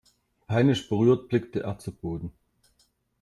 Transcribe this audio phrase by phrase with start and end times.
[0.47, 2.31] Peinlich berührt blickte er zu Boden.